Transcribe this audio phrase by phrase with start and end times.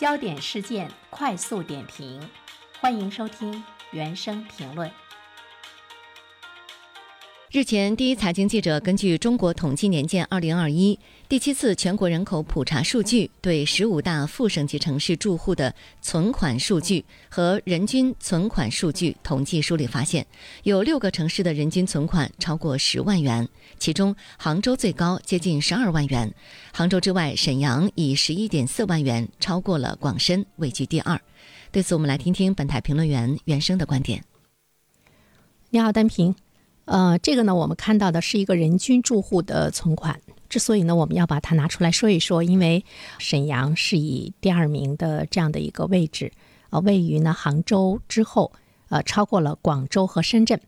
[0.00, 2.26] 焦点事件快速点评，
[2.80, 4.90] 欢迎收听原声评论。
[7.52, 10.96] 日前，第一财经记者根据中国统计年鉴二零二一
[11.28, 20.24] 第七次全国人口普查数据，对十五大副省级城市住户的存款数据和人均存款数据统计梳理发现，
[20.62, 23.48] 有六个城市的人均存款超过十万元，
[23.80, 26.32] 其中杭州最高，接近十二万元。
[26.72, 31.20] 杭州之外，沈阳以十一点四万元超过了广深，位居第二。
[31.72, 34.22] 对此，我们来听听本台评论员袁生的观点。
[35.70, 36.32] 你好，单平。
[36.90, 40.20] 呃，这个呢，我们看到的是一个人均住户的存款。
[40.48, 42.84] 之所以呢，我们要把它拿出来说一说，因为
[43.18, 46.32] 沈阳是以第二名的这样的一个位置，
[46.70, 48.50] 呃，位于呢杭州之后，
[48.88, 50.60] 呃，超过了广州和深圳。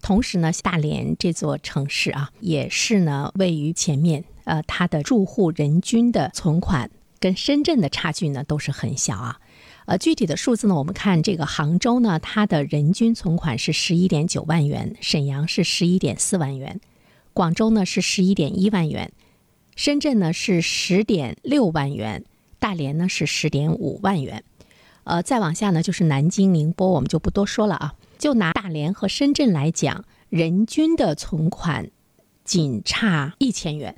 [0.00, 4.24] 同时呢，大连这座城市啊，也是呢位于前面。
[4.44, 6.88] 呃，它的住户人均的存款
[7.18, 9.40] 跟深圳的差距呢都是很小啊。
[9.86, 10.74] 呃，具体的数字呢？
[10.74, 16.80] 我们看这个杭州呢，它的人均存款是十一点九万元，沈阳是十一点四万元，
[17.34, 19.12] 广州呢是十一点一万元，
[19.76, 22.24] 深圳呢是十点六万元，
[22.58, 24.42] 大连呢是十点五万元。
[25.02, 27.94] 呃，再往下呢就是南京、宁波，我们就不多说了啊。
[28.16, 31.90] 就拿大连和深圳来讲，人均的存款
[32.42, 33.96] 仅差一千元，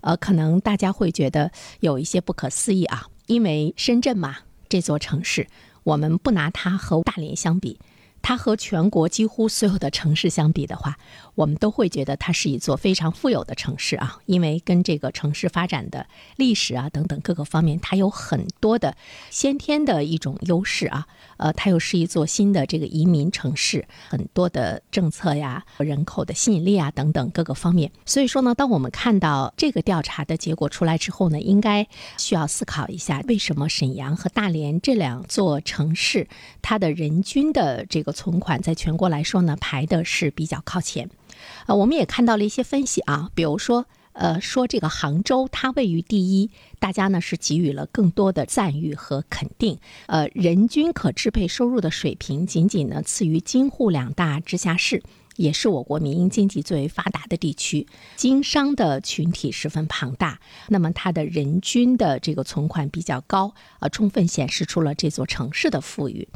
[0.00, 4.38] 呃，可能大家会觉得有一些不可思议啊，因为深圳嘛。
[4.68, 5.48] 这座城市，
[5.84, 7.78] 我们不拿它和大连相比。
[8.22, 10.98] 它和全国几乎所有的城市相比的话，
[11.34, 18.96] 我们都会觉得它是一座非常富有的城市啊，因为跟这个城市发展的历史啊等等各个方面，它有很多的
[19.30, 21.06] 先天的一种优势啊。
[21.38, 27.92] 呃，它又是一座新的这个移民城市，很多的政策呀、人口的吸引力啊等等各个方面。
[28.04, 36.26] 所以说呢，当我们看到这个调查的结果出来之后呢，应该需要思考一下，为什么沈阳和大连这两座城市
[36.60, 41.10] 它的人均的这个存款在全国来说呢，排的是比较靠前。
[41.66, 43.86] 呃，我们也看到了一些分析啊，比如说。
[44.14, 49.78] 呃，说这个杭州它位于第一，大家呢是给予了更多的赞誉和肯定。
[50.06, 55.04] 呃，人均可支配收入的水平仅仅呢次于京沪两大直辖市，
[55.36, 57.86] 也是我国民营经济最为发达的地区，
[58.16, 60.40] 经商的群体十分庞大。
[60.66, 66.26] 那么它的人均的这个存款比较高，呃，充分显示出了这座城市的富裕。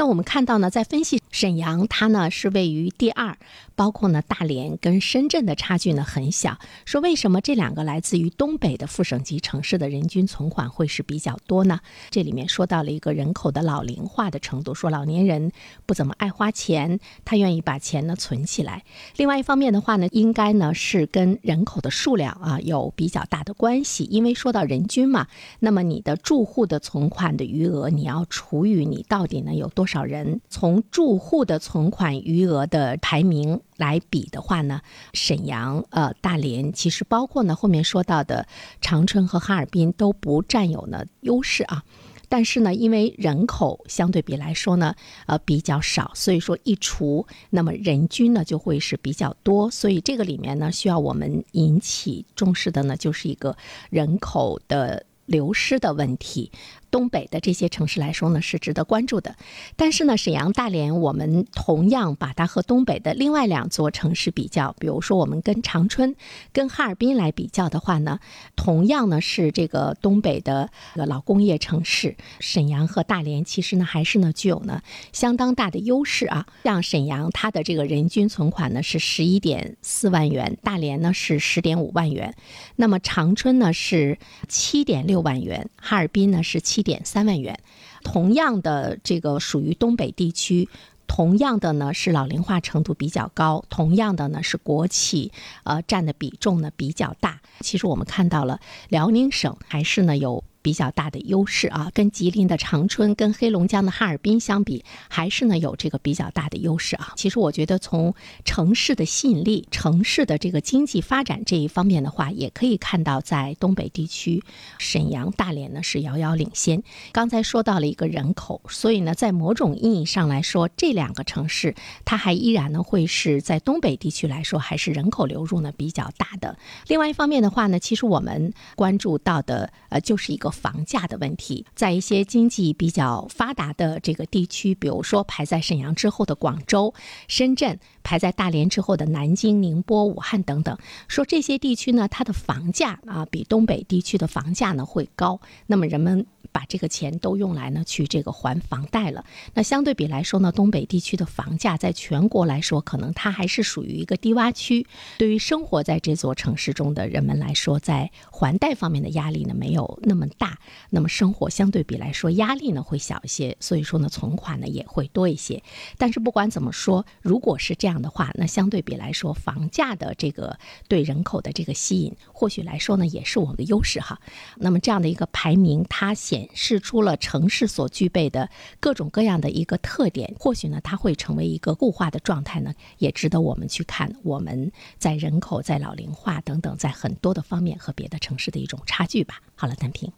[0.00, 3.36] 那我们看到呢，在分析沈阳，它呢是位于第二，
[3.74, 6.58] 包括呢大连跟深圳的差距呢很小。
[6.86, 11.80] 说为什么这两个来自于东北的副省级城市的人均存款会是比较多呢？
[12.08, 15.52] 这里面说到了一个人口的老龄化的程度，说老年人
[15.84, 18.82] 不怎么爱花钱，他愿意把钱呢存起来。
[19.18, 25.26] 另外一方面的话呢，应该呢是跟人口的数量啊有比较大的关系，因为说到人均嘛，
[25.58, 29.86] 那么你的住户的存款的余额，你要除以你到底呢有多。
[29.90, 34.80] 少人从住户的存款余额的排名来比的话呢？
[35.12, 38.46] 沈阳、呃大连，其实包括呢后面说到的
[38.80, 41.82] 长春和哈尔滨都不占有呢优势啊。
[42.28, 44.94] 但是呢，因为人口相对比来说呢，
[45.26, 49.68] 呃比较少，所以说一除，那么人均呢就会是比较多。
[49.68, 53.56] 所以这个里面呢，需要我们引起重视的呢，就是一个
[53.90, 56.52] 人口的流失的问题。
[56.90, 59.36] 东北的这些城市来说呢，是值得关注的。
[59.76, 66.16] 但是呢，沈阳、大连，我们同样把它和东北的另外两座城市比较，比如说我们跟长春、
[66.52, 68.18] 跟哈尔滨来比较的话呢，
[68.56, 76.46] 同样呢是这个东北的老工业城市，沈阳和大连其实呢还是呢具有呢相当大的优势啊。
[76.64, 82.34] 像沈阳，它的这个人均存款呢是十一点四万元，大连呢是十点五万元，
[82.74, 84.18] 那么长春呢是
[84.48, 86.79] 七点六万元，哈尔滨呢是七。
[86.80, 87.60] 一点三万元，
[88.02, 90.68] 同样的这个属于东北地区，
[91.06, 95.30] 同样的呢是老龄化程度比较高，同样的呢是国企
[95.64, 97.40] 呃占的比重呢比较大。
[97.60, 98.58] 其实我们看到了
[98.88, 100.42] 辽宁省还是呢有。
[100.62, 107.14] 比较大的优势啊，跟吉林的长春、跟黑龙江的哈尔滨相比，还是呢有这个比较大的优势啊。
[107.16, 108.14] 其实我觉得从
[108.44, 114.42] 城市的吸引力、城市的这个经济发展这一方面的话，也可以看到在东北地区，
[114.78, 116.82] 沈阳、大连呢是遥遥领先。
[117.12, 121.74] 刚才说到了一个人口，所以呢，在某种意义上来说，这两个城市
[122.04, 126.58] 它还依然呢会是在东北地区来说，还是人口流入呢比较大的。
[126.86, 130.49] 另外一方面的话呢，其实我们关注到的呃就是一个。
[130.50, 136.92] 房价的问题，在一些经济比较发达的这个地区，比如说排在沈阳之后的广州、
[137.28, 140.76] 深圳，排在大连之后的南京、宁波、武汉等等，
[141.08, 146.26] 说这些地区呢，它的房价啊比东北地区的房价呢会高，那么人们。
[146.52, 149.24] 把这个钱都用来呢去这个还房贷了。
[149.54, 154.84] 那相对比来说呢，东北地区的房价在全国来说，可能它还是属于一个低洼区。
[155.16, 160.58] 对于生活在这座城市中的人们来说，在还贷方面的压力呢没有那么大，
[160.88, 163.54] 那么生活相对比来说压力呢会小一些。
[163.60, 165.62] 所以说呢，存款呢也会多一些。
[165.98, 170.58] 但是不管怎么说，如果是这样的话，那相对比来说，房价的这个
[170.88, 174.18] 对人口的这个吸引，或许来说呢也是我们的优势哈。
[174.56, 178.48] 那么这样的一个排名，它显示出了城市所具备的
[178.80, 184.16] 各种各样的一个特点，或许呢，它会成为一个固化的状态呢，也值得我们去看。
[184.22, 189.42] 我们在人口、在老龄化等等，在很多的方面和别的城市的一种差距吧。
[189.54, 190.10] 好了，单平，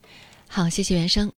[0.54, 1.30] 好，谢谢原生。